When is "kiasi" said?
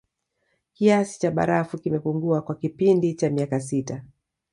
0.73-1.19